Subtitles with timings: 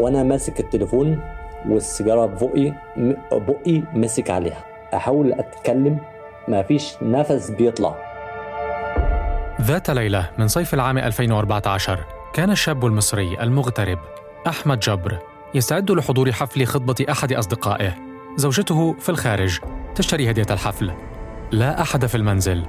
[0.00, 1.20] وأنا ماسك التليفون
[1.68, 2.72] والسيجارة بقي
[3.32, 4.64] بقي ماسك عليها.
[4.94, 5.98] أحاول أتكلم
[6.48, 7.94] ما فيش نفس بيطلع.
[9.60, 11.98] ذات ليلة من صيف العام 2014
[12.32, 13.98] كان الشاب المصري المغترب
[14.46, 15.18] أحمد جبر
[15.54, 17.94] يستعد لحضور حفل خطبة أحد أصدقائه.
[18.36, 19.60] زوجته في الخارج
[19.94, 20.92] تشتري هدية الحفل.
[21.50, 22.66] لا أحد في المنزل.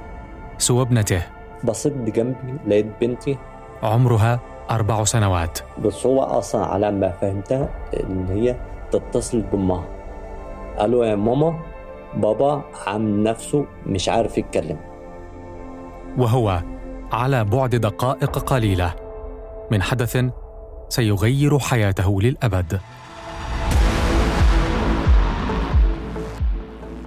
[0.58, 1.22] سوى ابنته.
[1.64, 3.38] بصيت جنبي لقيت بنتي.
[3.82, 4.40] عمرها
[4.72, 5.58] أربع سنوات.
[5.84, 7.68] بس هو أصلا على ما فهمتها
[8.00, 8.56] إن هي
[8.92, 9.84] تتصل بأمها.
[10.78, 11.60] قالوا يا ماما
[12.16, 14.76] بابا عم نفسه مش عارف يتكلم.
[16.18, 16.62] وهو
[17.12, 18.94] على بعد دقائق قليلة.
[19.70, 20.24] من حدث
[20.88, 22.80] سيغير حياته للأبد.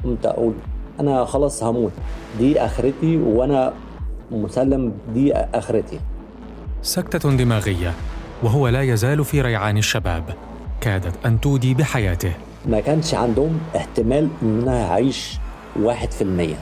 [0.03, 0.53] قمت أقول
[0.99, 1.91] أنا خلاص هموت.
[2.37, 3.73] دي آخرتي وأنا
[4.31, 5.99] مسلم دي آخرتي.
[6.85, 7.93] سكتة دماغية
[8.43, 10.35] وهو لا يزال في ريعان الشباب.
[10.81, 12.33] كادت أن تودي بحياته.
[12.65, 15.37] ما كانش عندهم احتمال ان أنا اعيش
[15.75, 16.55] واحد في المية.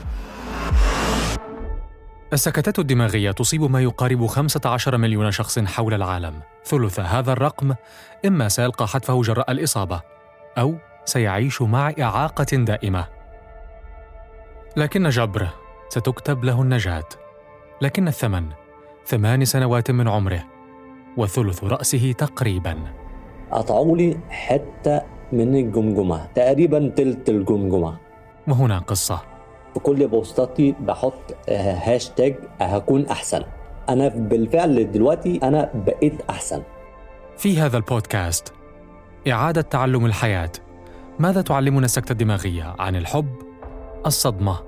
[2.33, 6.33] السكتات الدماغية تصيب ما يقارب 15 مليون شخص حول العالم.
[6.65, 7.75] ثلث هذا الرقم
[8.25, 10.01] إما سيلقى حتفه جراء الإصابة
[10.57, 13.05] أو سيعيش مع إعاقة دائمة.
[14.77, 15.47] لكن جبر
[15.89, 17.09] ستكتب له النجاة.
[17.81, 18.62] لكن الثمن
[19.05, 20.43] ثمان سنوات من عمره
[21.17, 22.75] وثلث رأسه تقريباً.
[23.51, 25.01] قطعوا لي حتة
[25.31, 27.97] من الجمجمة تقريبا تلت الجمجمة.
[28.47, 29.21] وهنا قصة.
[29.73, 33.43] في كل بوستاتي بحط هاشتاج هكون أحسن.
[33.89, 36.61] أنا بالفعل دلوقتي أنا بقيت أحسن.
[37.37, 38.53] في هذا البودكاست
[39.27, 40.51] إعادة تعلم الحياة.
[41.19, 43.35] ماذا تعلمنا السكتة الدماغية عن الحب،
[44.05, 44.59] الصدمة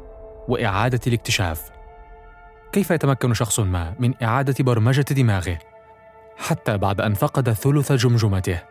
[0.48, 1.75] وإعادة الاكتشاف؟
[2.76, 5.60] كيف يتمكن شخص ما من إعادة برمجة دماغه
[6.38, 8.62] حتى بعد أن فقد ثلث جمجمته؟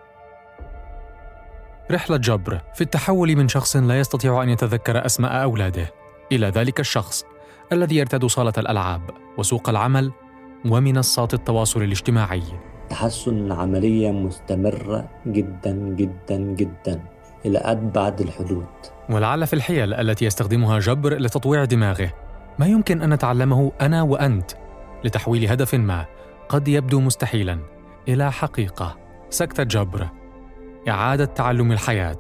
[1.91, 5.91] رحلة جبر في التحول من شخص لا يستطيع أن يتذكر أسماء أولاده
[6.33, 7.25] إلى ذلك الشخص
[7.73, 10.13] الذي يرتاد صالة الألعاب وسوق العمل
[10.65, 12.43] ومنصات التواصل الاجتماعي.
[12.91, 17.05] تحسن عملية مستمرة جدا جدا جدا
[17.47, 18.67] إلى أبعد الحدود.
[19.11, 22.24] ولعل في الحيل التي يستخدمها جبر لتطويع دماغه.
[22.59, 24.51] ما يمكن أن نتعلمه أنا وأنت
[25.05, 26.07] لتحويل هدف ما
[26.49, 27.59] قد يبدو مستحيلا.
[28.09, 28.99] إلى حقيقة
[29.31, 30.09] سكته جبر.
[30.89, 32.19] إعادة تعلم الحياة.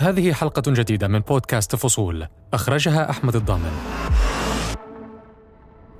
[0.00, 2.26] هذه حلقة جديدة من بودكاست فصول.
[2.54, 3.72] أخرجها أحمد الضامن.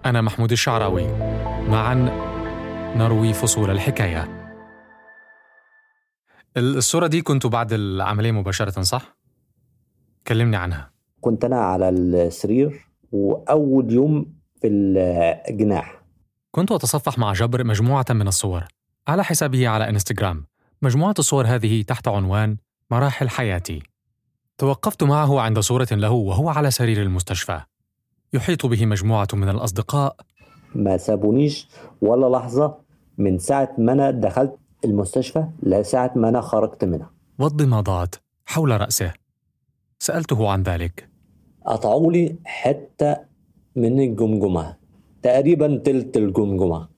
[0.07, 1.07] أنا محمود الشعراوي.
[1.69, 1.95] معا
[2.97, 4.41] نروي فصول الحكاية.
[6.57, 9.17] الصورة دي كنت بعد العملية مباشرة صح؟
[10.27, 10.91] كلمني عنها.
[11.21, 12.90] كنت أنا على السرير.
[13.13, 14.69] وأول يوم في
[15.49, 16.03] الجناح.
[16.51, 18.65] كنت أتصفح مع جبر مجموعة من الصور
[19.09, 20.47] على حسابه على إنستغرام.
[20.83, 22.57] مجموعة الصور هذه تحت عنوان
[22.91, 23.83] مراحل حياتي.
[24.59, 27.61] توقفت معه عند صورة له وهو على سرير المستشفى.
[28.33, 30.17] يحيط به مجموعة من الأصدقاء.
[30.75, 31.69] ما سابونيش
[32.01, 32.79] ولا لحظة
[33.19, 37.11] من ساعة ما أنا دخلت المستشفى لساعة ما أنا خرجت منها.
[37.39, 38.15] والضمادات
[38.47, 39.13] حول رأسه.
[39.99, 41.10] سألته عن ذلك.
[41.67, 43.17] قطعوا لي حتة
[43.77, 44.77] من الجمجمة
[45.23, 46.89] تقريبا تلت الجمجمة.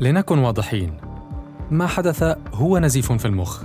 [0.00, 0.92] لنكن واضحين.
[1.70, 2.22] ما حدث
[2.52, 3.64] هو نزيف في المخ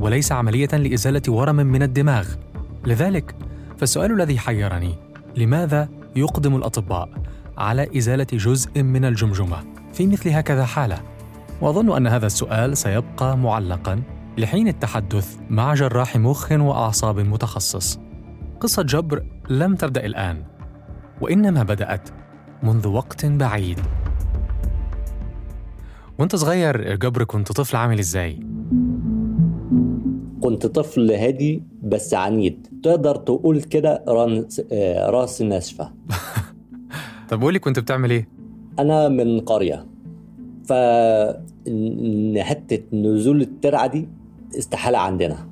[0.00, 2.28] وليس عملية لإزالة ورم من الدماغ.
[2.86, 3.34] لذلك
[3.78, 4.94] فالسؤال الذي حيرني
[5.36, 7.08] لماذا يقدم الأطباء
[7.58, 9.56] على إزالة جزء من الجمجمة؟
[9.92, 11.02] في مثل هكذا حالة.
[11.60, 14.02] وأظن أن هذا السؤال سيبقى معلقا
[14.38, 17.98] لحين التحدث مع جراح مخ وأعصاب متخصص.
[18.60, 20.44] قصة جبر لم تبدأ الآن
[21.20, 22.08] وإنما بدأت
[22.62, 23.78] منذ وقت بعيد.
[26.18, 28.40] وأنت صغير جبر كنت طفل عامل إزاي؟
[30.40, 32.66] كنت طفل هادي بس عنيد.
[32.82, 34.04] تقدر تقول كده
[34.72, 35.92] آه، راس ناشفة.
[37.30, 38.28] طب قولي كنت بتعمل إيه؟
[38.78, 39.86] أنا من قرية.
[40.64, 40.72] ف
[41.68, 44.08] إن حتة نزول الترعة دي
[44.58, 45.46] استحالة عندنا.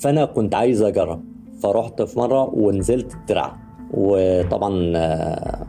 [0.00, 1.24] فأنا كنت عايز أجرب.
[1.62, 3.58] فرحت في مرة ونزلت الترعة.
[3.90, 5.66] وطبعا آه،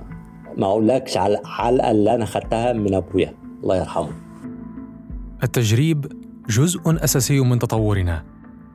[0.58, 3.34] ما أقولكش على العلقة اللي أنا خدتها من أبويا.
[3.64, 4.10] الله يرحمه.
[5.44, 6.06] التجريب
[6.50, 8.24] جزء أساسي من تطورنا.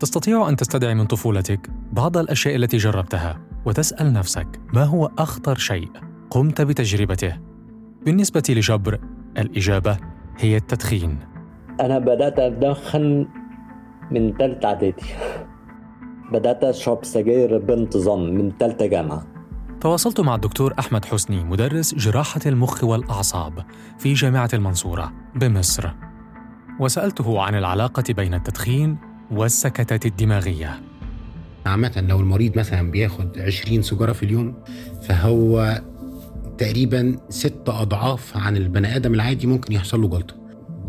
[0.01, 5.89] تستطيع أن تستدعي من طفولتك بعض الأشياء التي جربتها وتسأل نفسك ما هو أخطر شيء؟
[6.31, 7.37] قمت بتجربته.
[8.05, 9.01] بالنسبة لجبر
[9.39, 9.97] الإجابة
[10.41, 11.19] هي التدخين.
[11.81, 13.27] أنا بدأت أدخن
[14.11, 15.03] من تالتة إعدادي.
[16.33, 19.27] بدأت أشرب سجاير بانتظام من تالتة جامعة.
[19.81, 23.65] تواصلت مع الدكتور أحمد حسني مدرس جراحة المخ والأعصاب
[23.99, 25.91] في جامعة المنصورة بمصر.
[26.81, 28.99] وسألته عن العلاقة بين التدخين
[29.31, 30.81] والسكتات الدماغية.
[31.67, 34.55] عامة لو المريض مثلا بياخد 20 سيجارة في اليوم
[35.03, 35.81] فهو
[36.61, 40.35] تقريبا ست أضعاف عن البني آدم العادي ممكن يحصل له جلطة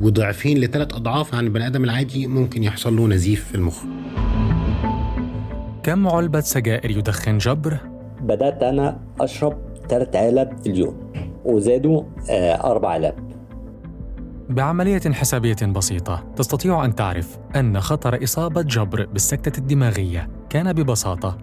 [0.02, 3.84] وضعفين لثلاث أضعاف عن البني آدم العادي ممكن يحصل له نزيف في المخ
[5.84, 7.78] كم علبة سجائر يدخن جبر؟
[8.22, 9.58] بدأت أنا أشرب
[9.90, 11.14] ثلاث علب في اليوم
[11.46, 13.14] وزادوا آه، أربع علب
[14.50, 21.38] بعملية حسابية بسيطة تستطيع أن تعرف أن خطر إصابة جبر بالسكتة الدماغية كان ببساطة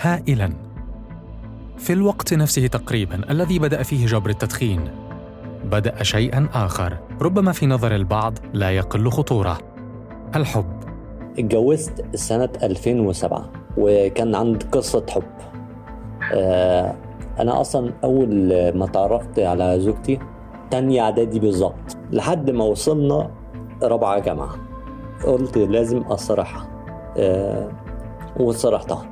[0.00, 0.73] هائلاً.
[1.78, 4.90] في الوقت نفسه تقريباً الذي بدأ فيه جبر التدخين،
[5.64, 9.58] بدأ شيئاً آخر ربما في نظر البعض لا يقل خطورة:
[10.36, 10.64] الحب.
[11.38, 15.22] اتجوزت سنة 2007 وكان عندي قصة حب.
[16.32, 16.94] آه،
[17.38, 18.28] أنا أصلا أول
[18.74, 20.18] ما تعرفت على زوجتي
[20.70, 21.96] تانية إعدادي بالظبط.
[22.12, 23.30] لحد ما وصلنا
[23.82, 24.54] رابعة جامعة.
[25.26, 26.66] قلت لازم أصرحها.
[27.16, 27.68] أه
[28.40, 29.06] وصرحتها.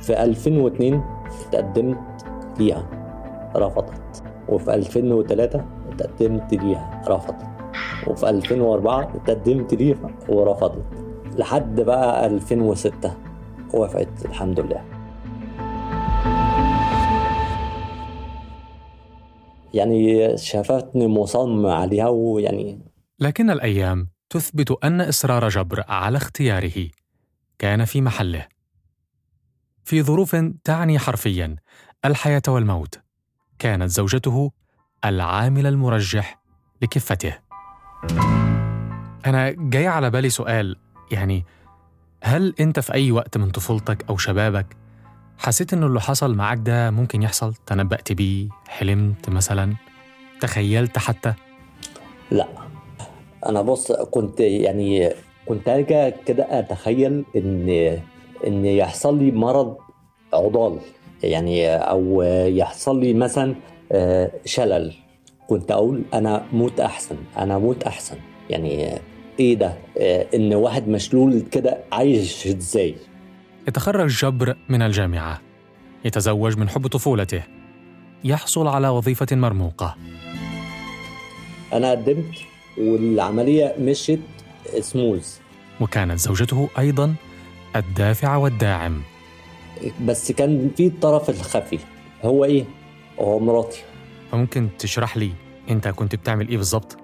[0.00, 1.04] في 2002
[1.40, 1.98] اتقدمت
[2.58, 2.88] ليها
[3.56, 4.22] رفضت.
[4.48, 7.46] وفي 2003 اتقدمت ليها رفضت.
[8.06, 10.84] وفي 2004 اتقدمت ليها ورفضت.
[11.38, 13.16] لحد بقى 2006
[13.74, 14.84] وافقت الحمد لله.
[19.74, 22.78] يعني شافتني مصمم عليها ويعني
[23.20, 26.88] لكن الأيام تثبت أن إصرار جبر على اختياره
[27.58, 28.46] كان في محله.
[29.84, 31.56] في ظروف تعني حرفيا
[32.04, 33.00] الحياة والموت،
[33.58, 34.52] كانت زوجته
[35.04, 36.42] العامل المرجح
[36.82, 37.38] لكفته.
[39.26, 40.76] أنا جاي على بالي سؤال
[41.10, 41.44] يعني
[42.22, 44.76] هل أنت في أي وقت من طفولتك أو شبابك
[45.38, 49.74] حسيت إنه اللي حصل معاك ده ممكن يحصل؟ تنبأت بيه؟ حلمت مثلا؟
[50.40, 51.34] تخيلت حتى؟
[52.30, 52.48] لا
[53.46, 55.10] أنا بص كنت يعني
[55.46, 57.98] كنت أرجع كده أتخيل إن
[58.46, 59.76] إن يحصل لي مرض
[60.34, 60.78] عضال
[61.22, 63.54] يعني أو يحصل لي مثلا
[63.92, 64.92] آه، شلل.
[65.48, 68.16] كنت أقول أنا موت أحسن أنا موت أحسن.
[68.50, 68.98] يعني
[69.40, 72.94] إيه ده؟ آه، إن واحد مشلول كده عايش إزاي؟
[73.68, 75.40] يتخرج جبر من الجامعة.
[76.04, 77.42] يتزوج من حب طفولته.
[78.24, 79.96] يحصل على وظيفة مرموقة.
[81.72, 82.34] أنا قدمت
[82.78, 84.20] والعملية مشيت
[84.80, 85.40] سموز
[85.80, 87.14] وكانت زوجته أيضا
[87.76, 89.02] الدافع والداعم.
[90.04, 91.78] بس كان في الطرف الخفي.
[92.24, 92.64] هو إيه؟
[93.20, 93.82] هو مراتي.
[94.32, 95.30] فممكن تشرح لي
[95.70, 96.96] أنت كنت بتعمل إيه بالظبط؟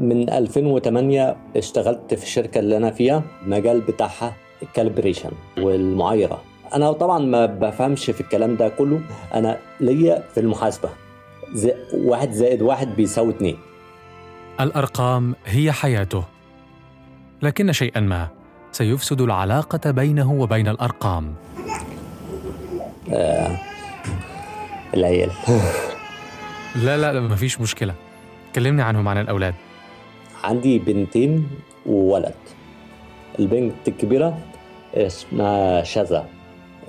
[0.00, 6.42] من 2008 اشتغلت في الشركة اللي أنا فيها المجال بتاعها الكالبريشن والمعايرة.
[6.74, 9.00] أنا طبعا ما بفهمش في الكلام ده كله.
[9.34, 10.88] أنا ليا في المحاسبة.
[11.52, 13.58] زي واحد زائد واحد بيساوي اتنين.
[14.60, 16.24] الأرقام هي حياته.
[17.42, 18.28] لكن شيئا ما.
[18.72, 21.34] سيفسد العلاقة بينه وبين الأرقام.
[24.94, 25.30] العيال.
[26.76, 27.94] لا لا لا مفيش مشكلة.
[28.54, 29.54] كلمني عنهم عن الأولاد.
[30.44, 31.48] عندي بنتين
[31.86, 32.34] وولد.
[33.38, 34.38] البنت الكبيرة
[34.94, 36.26] اسمها شذا.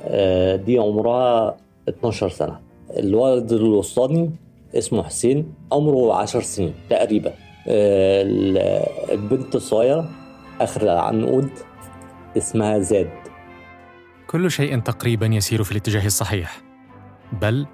[0.06, 1.58] آه، دي عمرها
[1.90, 2.60] 12 سنة.
[2.98, 4.32] الولد الوسطاني
[4.76, 7.30] اسمه حسين عمره 10 سنين تقريبا.
[7.68, 10.10] آه، ال- البنت الصغيرة
[10.62, 11.50] آخر العنقود
[12.38, 13.10] اسمها زاد
[14.28, 16.62] كل شيء تقريبا يسير في الاتجاه الصحيح.
[17.42, 17.68] بل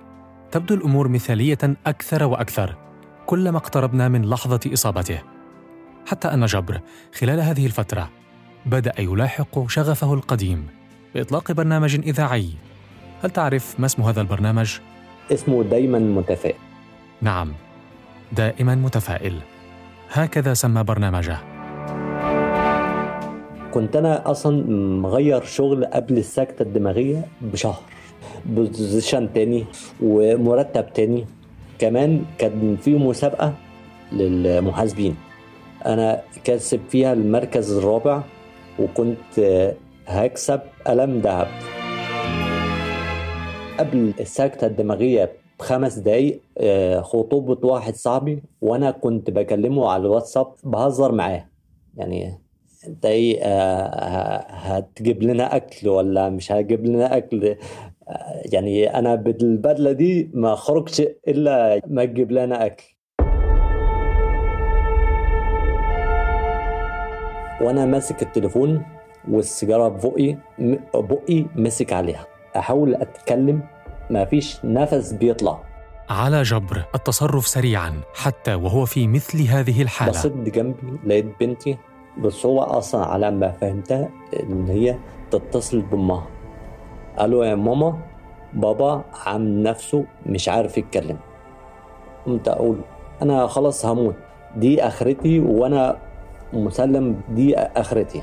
[0.52, 2.76] تبدو الأمور مثالية أكثر وأكثر
[3.26, 5.20] كلما اقتربنا من لحظة إصابته.
[6.06, 6.82] حتى أن جبر
[7.20, 8.10] خلال هذه الفترة
[8.66, 10.68] بدأ يلاحق شغفه القديم
[11.16, 12.50] بإطلاق برنامج إذاعي.
[13.24, 14.80] هل تعرف ما اسم هذا البرنامج؟
[15.32, 16.56] اسمه دايما متفائل.
[17.22, 17.54] نعم
[18.32, 19.42] دائما متفائل.
[20.12, 21.53] هكذا سمى برنامجه.
[23.74, 24.66] كنت أنا أصلا
[25.02, 27.82] مغير شغل قبل السكتة الدماغية بشهر
[28.46, 29.66] بوزيشن تاني
[30.04, 31.26] ومرتب تاني.
[31.80, 33.54] كمان كان في مسابقة
[34.12, 35.16] للمحاسبين.
[35.86, 38.22] أنا كاسب فيها المركز الرابع
[38.80, 39.74] وكنت
[40.08, 41.48] هكسب قلم ذهب.
[43.80, 51.12] قبل السكتة الدماغية بخمس دقايق آه، خطوبة واحد صاحبي وأنا كنت بكلمه على الواتساب بهزر
[51.12, 51.46] معاه.
[51.98, 52.43] يعني
[53.06, 57.56] إيه آه، هتجيب لنا أكل ولا مش هتجيب لنا أكل؟
[58.08, 62.84] آه، يعني أنا بالبدلة دي ما خرجش إلا ما تجيب لنا أكل.
[67.62, 68.86] وأنا ماسك التليفون
[69.32, 70.38] والسيجارة ببقي
[70.94, 72.26] بقي مسك عليها.
[72.56, 73.62] أحاول أتكلم
[74.10, 75.64] ما فيش نفس بيطلع.
[76.10, 80.12] على جبر التصرف سريعا حتى وهو في مثل هذه الحالة.
[80.12, 81.78] بصيت جنبي لقيت بنتي
[82.18, 84.98] بس هو أصلا على ما فهمتها إن هي
[85.32, 86.28] تتصل بامها
[87.18, 87.98] قالوا يا ماما
[88.54, 91.18] بابا عم نفسه مش عارف يتكلم.
[92.26, 92.78] قمت أقول
[93.22, 94.16] أنا خلاص هموت.
[94.56, 95.98] دي آخرتي وأنا
[96.54, 98.22] مسلم دي آخرتي.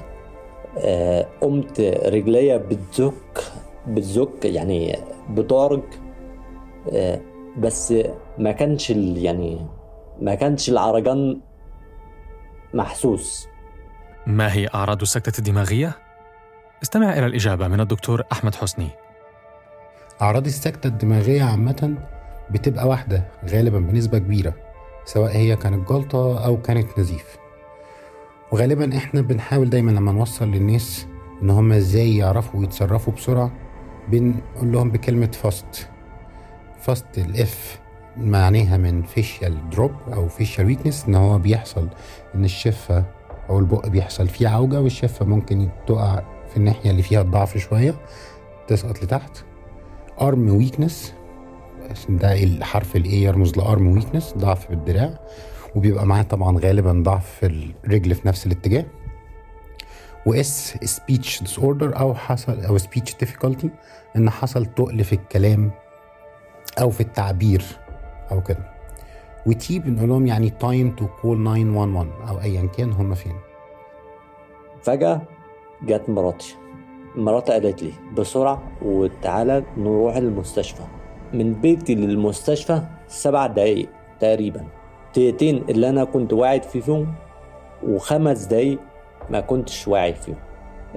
[0.79, 3.43] آه، قمت رجليا بتزك
[3.89, 4.97] بتزك يعني
[5.31, 5.83] بتعرج
[6.93, 7.21] آه،
[7.59, 7.95] بس
[8.39, 9.67] ما كانش يعني
[10.21, 11.41] ما كانش العرجان
[12.75, 13.49] محسوس.
[14.27, 15.93] ما هي أعراض السكتة الدماغية؟
[16.83, 18.89] استمع إلى الإجابة من الدكتور أحمد حسني.
[20.23, 21.95] أعراض السكتة الدماغية عامة
[22.51, 24.55] بتبقى واحدة غالبا بنسبة كبيرة
[25.05, 27.37] سواء هي كانت جلطة أو كانت نزيف.
[28.53, 31.07] وغالبا إحنا بنحاول دايما لما نوصل للناس
[31.43, 33.53] إن هم إزاي يعرفوا يتصرفوا بسرعة
[34.09, 35.89] بنقول لهم بكلمة FAST
[36.81, 37.81] FAST ال F
[38.17, 41.89] معناها من facial droop أو facial weakness إن هو بيحصل
[42.35, 43.05] إن الشفة
[43.51, 47.95] أو البق بيحصل فيه عوجة والشفة ممكن تقع في الناحية اللي فيها الضعف شوية
[48.69, 49.45] تسقط لتحت.
[50.21, 51.15] arm weakness
[52.09, 55.19] ده الحرف ال A يرمز ل arm weakness ضعف بالدراع
[55.77, 57.47] وبيبقى معاه طبعا غالبا ضعف في
[57.85, 58.85] الرجل في نفس الاتجاه.
[60.27, 63.71] و S speech disorder أو حصل أو speech difficulty
[64.17, 65.71] إن حصل تقل في الكلام
[66.81, 67.65] أو في التعبير
[68.33, 68.80] أو كده.
[69.47, 73.33] و T بنقول لهم يعني time to call 911 أو ايا كان هم فين.
[74.83, 75.23] فجأة
[75.83, 76.57] جت مراتي.
[77.17, 80.83] مراتي قالت لي بسرعة وتعالى نروح المستشفى.
[81.33, 83.89] من بيتي للمستشفى سبع دقايق
[84.21, 84.65] تقريبا.
[85.13, 87.15] دقيقتين اللي أنا كنت واعي فيهم
[87.87, 88.79] وخمس دقايق
[89.31, 90.37] ما كنتش واعي فيهم.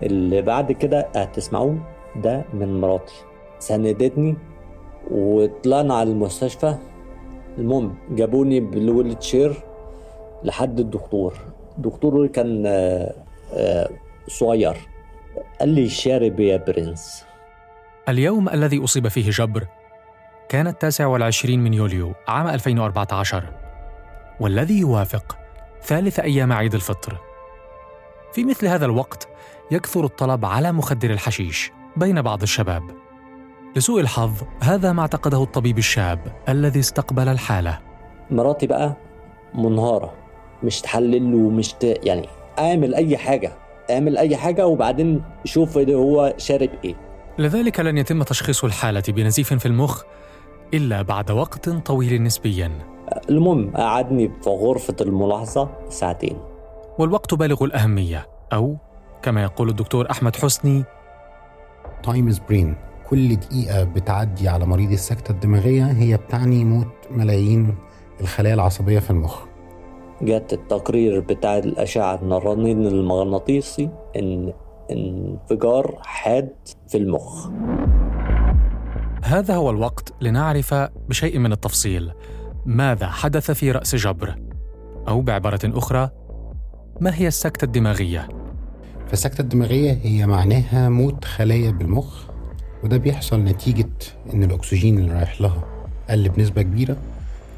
[0.04, 1.78] اللي بعد كده هتسمعوه
[2.16, 3.14] ده من مراتي.
[3.60, 4.36] سندتني
[5.12, 6.76] وطلعنا على المستشفى
[7.58, 9.64] المهم جابوني بالويل تشير
[10.44, 11.34] لحد الدكتور.
[11.78, 13.14] الدكتور كان آه،
[13.54, 13.90] آه،
[14.28, 14.78] صغير.
[15.60, 17.26] قال لي شارب يا برنس.
[18.10, 19.68] اليوم الذي أصيب فيه جبر
[20.50, 23.44] كان التاسع والعشرين من يوليو عام 2014
[24.40, 25.38] والذي يوافق
[25.84, 27.18] ثالث أيام عيد الفطر.
[28.34, 29.28] في مثل هذا الوقت
[29.72, 33.03] يكثر الطلب على مخدر الحشيش بين بعض الشباب.
[33.76, 37.80] لسوء الحظ هذا ما اعتقده الطبيب الشاب الذي استقبل الحالة.
[38.32, 38.96] مراتي بقى
[39.54, 40.14] منهارة
[40.64, 41.84] مش تحلل ومش ت...
[41.84, 42.28] يعني
[42.60, 43.52] اعمل أي حاجة
[43.92, 46.96] اعمل أي حاجة وبعدين شوف هو شارب إيه.
[47.38, 50.04] لذلك لن يتم تشخيص الحالة بنزيف في المخ
[50.74, 52.72] إلا بعد وقت طويل نسبياً.
[53.30, 56.38] المهم قعدني في غرفة الملاحظة ساعتين.
[57.00, 58.78] والوقت بالغ الأهمية أو
[59.22, 60.84] كما يقول الدكتور أحمد حسني
[62.04, 62.76] time is brain
[63.10, 67.76] كل دقيقة بتعدي على مريض السكتة الدماغية هي بتعني موت ملايين
[68.22, 69.40] الخلايا العصبية في المخ.
[70.22, 74.54] جت التقرير بتاع الأشعة الرنين المغناطيسي إن
[74.92, 76.54] انفجار حاد
[76.88, 77.50] في المخ.
[79.24, 80.74] هذا هو الوقت لنعرف
[81.10, 82.12] بشيء من التفصيل.
[82.66, 84.36] ماذا حدث في رأس جبر؟
[85.08, 86.10] أو بعبارة أخرى
[87.02, 88.28] ما هي السكتة الدماغية؟
[89.08, 92.33] فالسكتة الدماغية هي معناها موت خلايا بالمخ.
[92.84, 93.90] وده بيحصل نتيجة
[94.34, 95.64] إن الأكسجين اللي رايح لها
[96.10, 96.98] قل بنسبة كبيرة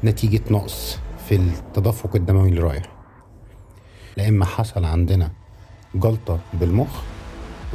[0.04, 2.82] نتيجة نقص في التدفق الدموي اللي رايح.
[4.16, 5.30] لا إما حصل عندنا
[5.94, 7.02] جلطة بالمخ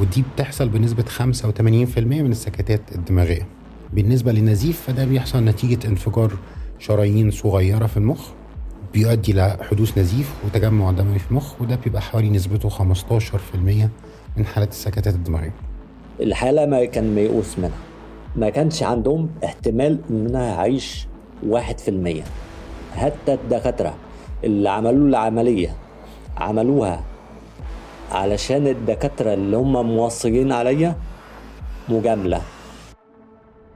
[0.00, 3.46] ودي بتحصل بنسبة 85% من السكتات الدماغية.
[3.92, 6.32] بالنسبة للنزيف فده بيحصل نتيجة انفجار
[6.78, 8.28] شرايين صغيرة في المخ
[8.92, 12.74] بيؤدي لحدوث نزيف وتجمع دموي في المخ وده بيبقى حوالي نسبته 15%
[14.36, 15.52] من حالات السكتات الدماغية.
[16.20, 17.78] الحالة ما كان ميؤوس منها.
[18.36, 21.06] ما كانش عندهم احتمال ان أنا هعيش
[21.46, 22.22] واحد في المية.
[22.96, 23.94] حتى الدكاترة
[24.44, 25.76] اللي عملوا لي العملية
[26.36, 27.02] عملوها
[28.12, 30.96] علشان الدكاترة اللي هم موصيين عليا
[31.88, 32.40] مجاملة.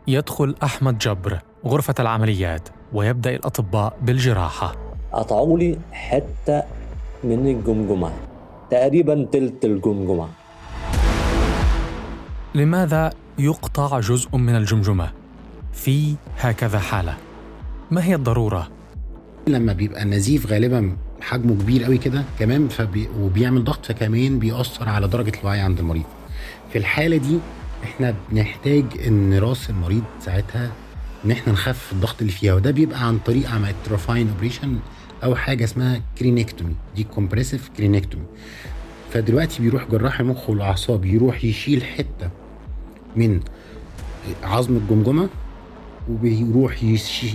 [0.08, 4.76] يدخل أحمد جبر غرفة العمليات ويبدأ الأطباء بالجراحة.
[5.12, 6.62] قطعوا لي حتة
[7.24, 8.12] من الجمجمة.
[8.70, 10.28] تقريبا تلت الجمجمة.
[12.56, 15.10] لماذا يقطع جزء من الجمجمة؟
[15.72, 17.16] في هكذا حالة.
[17.90, 18.68] ما هي الضرورة؟
[19.48, 25.08] لما بيبقى النزيف غالبا حجمه كبير قوي كده كمان فبي وبيعمل ضغط فكمان بيأثر على
[25.08, 26.04] درجة الوعي عند المريض.
[26.72, 27.38] في الحالة دي
[27.84, 30.70] إحنا بنحتاج إن رأس المريض ساعتها
[31.24, 34.78] إن إحنا نخفف الضغط اللي فيها وده بيبقى عن طريق عملية trephine operation
[35.24, 38.24] أو حاجة اسمها craniectomy decompressive craniectomy
[39.12, 42.30] فدلوقتي بيروح جراح المخ والأعصاب يروح يشيل حتة
[43.16, 43.40] من
[44.42, 45.28] عظم الجمجمة
[46.10, 46.76] وبيروح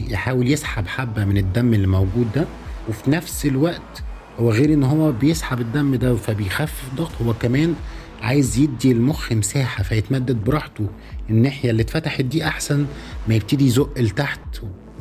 [0.10, 2.46] يحاول يسحب حبة من الدم اللي موجود ده
[2.90, 4.04] وفي نفس الوقت
[4.40, 7.76] هو غير إن هو بيسحب الدم ده فبيخفف الضغط هو كمان
[8.22, 10.88] عايز يدي المخ مساحة فيتمدد براحته
[11.30, 12.86] الناحية اللي اتفتحت دي أحسن
[13.28, 14.40] ما يبتدي يزق لتحت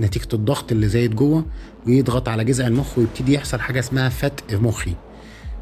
[0.01, 1.45] نتيجة الضغط اللي زايد جوه
[1.87, 4.95] ويضغط على جذع المخ ويبتدي يحصل حاجة اسمها فتق مخي.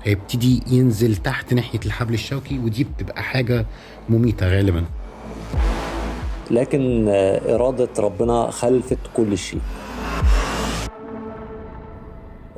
[0.04, 3.66] فيبتدي ينزل تحت ناحية الحبل الشوكي ودي بتبقى حاجة
[4.08, 4.84] مميتة غالبا.
[6.50, 9.60] لكن آه، إرادة ربنا خلفت كل شيء.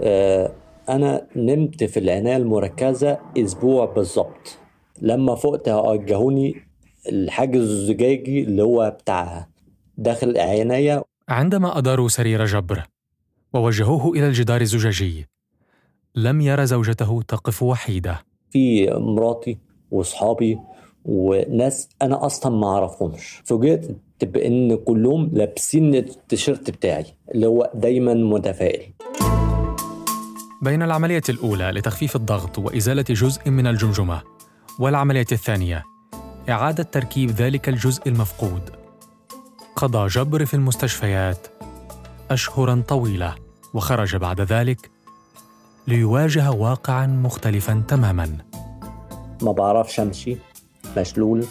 [0.01, 0.53] آه،
[0.89, 4.59] أنا نمت في العناية المركزة أسبوع بالظبط.
[5.03, 6.55] لما فقت وجهوني
[7.09, 9.49] الحاجز الزجاجي اللي هو بتاع
[9.99, 12.83] داخل عناية عندما أداروا سرير جبر
[13.55, 15.27] ووجهوه إلى الجدار الزجاجي
[16.15, 18.21] لم ير زوجته تقف وحيدة.
[18.51, 19.59] في مراتي
[19.91, 20.59] وصحابي
[21.05, 23.43] وناس أنا أصلا ما أعرفهمش.
[23.45, 28.93] فوجئت بإن كلهم لابسين التيشيرت بتاعي اللي هو دايما متفائل.
[30.63, 34.23] بين العملية الأولى لتخفيف الضغط وإزالة جزء من الجمجمة
[34.79, 35.85] والعملية الثانية
[36.49, 38.71] إعادة تركيب ذلك الجزء المفقود.
[39.77, 41.47] قضى جبر في المستشفيات
[42.31, 43.35] أشهرا طويلة
[43.75, 44.91] وخرج بعد ذلك
[45.87, 48.37] ليواجه واقعا مختلفا تماما.
[49.43, 50.37] ما بعرفش أمشي.
[50.97, 51.45] مشلول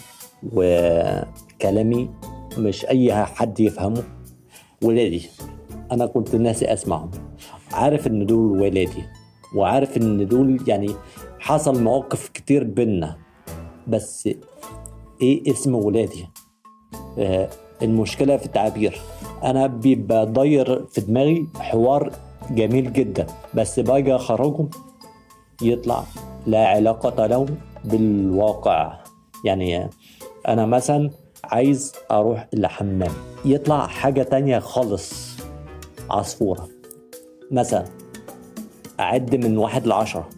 [0.52, 2.10] وكلامي
[2.58, 4.02] مش أي حد يفهمه.
[4.82, 5.28] ولادي
[5.92, 7.10] أنا كنت ناسي أسمعهم.
[7.72, 9.04] عارف إن دول ولادي
[9.56, 10.90] وعارف إن دول يعني
[11.38, 13.16] حصل مواقف كتير بينا.
[13.86, 14.28] بس
[15.22, 16.28] إيه اسم ولادي؟
[17.18, 17.50] آه
[17.82, 19.00] المشكلة في التعبير.
[19.44, 22.12] أنا بيبقى ضاير في دماغي حوار
[22.50, 24.68] جميل جدا بس باجي اخرجه
[25.62, 26.04] يطلع
[26.46, 27.46] لا علاقة له
[27.84, 29.00] بالواقع.
[29.44, 29.90] يعني
[30.48, 31.10] أنا مثلا
[31.44, 33.12] عايز أروح الحمام
[33.44, 35.36] يطلع حاجة تانية خالص
[36.10, 36.68] عصفورة.
[37.50, 37.84] مثلا
[39.00, 40.28] أعد من واحد لعشرة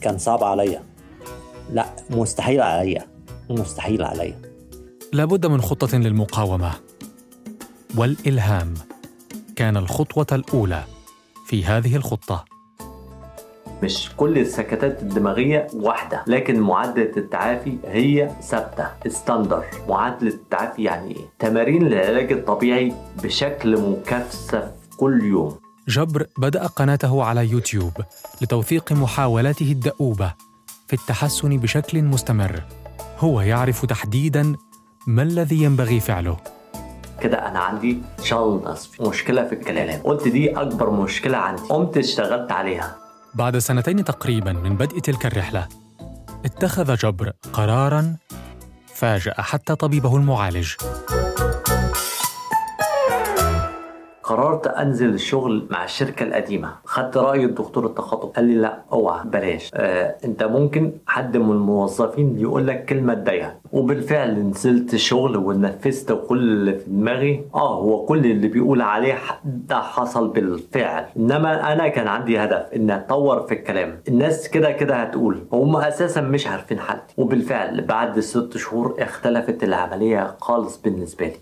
[0.00, 0.82] كان صعب عليا.
[1.72, 3.06] لا مستحيل عليا
[3.50, 4.42] مستحيل عليا.
[5.12, 6.72] لابد من خطة للمقاومة.
[7.96, 8.74] والإلهام
[9.56, 10.84] كان الخطوة الأولى
[11.46, 12.53] في هذه الخطة.
[13.84, 21.24] مش كل السكتات الدماغية واحدة لكن معادلة التعافي هي ثابتة ستاندر معادلة التعافي يعني إيه؟
[21.38, 22.92] تمارين العلاج الطبيعي
[23.22, 24.64] بشكل مكثف
[24.96, 25.56] كل يوم.
[25.88, 27.92] جبر بدأ قناته على يوتيوب
[28.42, 30.34] لتوثيق محاولاته الدؤوبة
[30.86, 32.62] في التحسن بشكل مستمر.
[33.18, 34.56] هو يعرف تحديدا
[35.06, 36.36] ما الذي ينبغي فعله.
[37.20, 39.02] كده أنا عندي شل نصفي.
[39.02, 40.00] مشكلة في الكلام.
[40.02, 41.62] قلت دي أكبر مشكلة عندي.
[41.62, 43.03] قمت اشتغلت عليها.
[43.34, 45.68] بعد سنتين تقريبا من بدء تلك الرحلة
[46.44, 48.16] اتخذ جبر قرارا
[48.94, 50.72] فاجأ حتى طبيبه المعالج.
[54.24, 56.72] قررت أنزل الشغل مع الشركة القديمة.
[56.84, 59.70] خدت رأي الدكتور التخاطب قال لي لا أوعى بلاش.
[59.74, 63.56] آه أنت ممكن حد من الموظفين يقول لك كلمة تضايقك.
[63.72, 67.44] وبالفعل نزلت الشغل ونفذت كل اللي في دماغي.
[67.54, 71.04] آه هو كل اللي بيقول عليه ده حصل بالفعل.
[71.16, 74.00] إنما أنا كان عندي هدف ان أتطور في الكلام.
[74.08, 75.44] الناس كده كده هتقول.
[75.52, 77.14] هم أساسا مش عارفين حالتي.
[77.18, 81.36] وبالفعل بعد ست شهور اختلفت العملية خالص بالنسبة لي.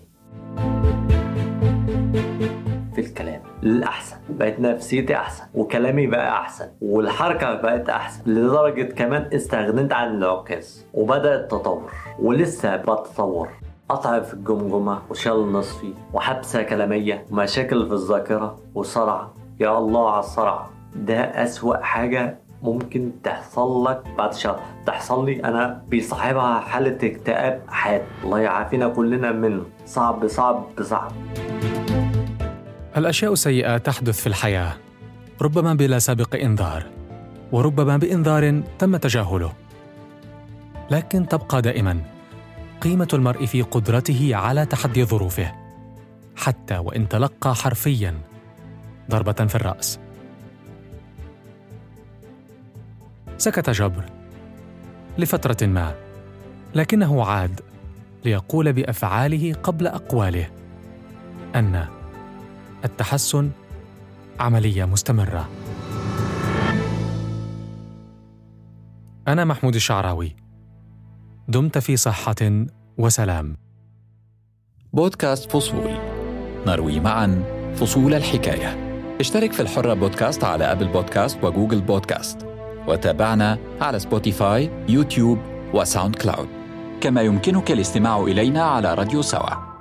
[3.63, 10.17] الكلام للأحسن بقت نفسيتي أحسن وكلامي بقى أحسن والحركة بقت أحسن لدرجة كمان استغنيت عن
[10.17, 13.49] العكاز وبدأ التطور ولسه بتطور.
[13.89, 19.27] قطع في الجمجمة وشل نصفي وحبسة كلامية ومشاكل في الذاكرة وصرع.
[19.59, 20.69] يا الله على الصرع.
[20.95, 28.01] ده أسوأ حاجة ممكن تحصل لك بعد شهر تحصل لي أنا بيصاحبها حالة اكتئاب حاد.
[28.23, 29.63] الله يعافينا كلنا منه.
[29.85, 31.11] صعب صعب صعب.
[32.97, 34.73] الأشياء السيئة تحدث في الحياة.
[35.41, 36.85] ربما بلا سابق إنذار
[37.51, 39.53] وربما بإنذار تم تجاهله.
[40.91, 42.01] لكن تبقى دائما
[42.81, 45.51] قيمة المرء في قدرته على تحدي ظروفه
[46.35, 48.17] حتى وإن تلقى حرفيا
[49.09, 49.99] ضربة في الرأس.
[53.37, 54.05] سكت جبر
[55.17, 55.95] لفترة ما
[56.75, 57.61] لكنه عاد
[58.25, 60.49] ليقول بأفعاله قبل أقواله
[61.55, 61.87] أن
[62.83, 63.51] التحسن
[64.39, 65.49] عملية مستمرة.
[69.27, 70.35] أنا محمود الشعراوي.
[71.47, 72.65] دمت في صحة
[72.97, 73.57] وسلام.
[74.93, 75.97] بودكاست فصول
[76.67, 77.43] نروي معا
[77.75, 78.77] فصول الحكاية
[79.19, 82.37] اشترك في الحرة بودكاست على أبل بودكاست وجوجل بودكاست
[82.87, 85.39] وتابعنا على سبوتيفاي يوتيوب
[85.73, 86.47] وساوند كلاود
[87.01, 89.72] كما يمكنك الاستماع إلينا على راديو سوا